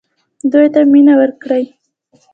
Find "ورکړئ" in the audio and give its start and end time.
1.19-1.63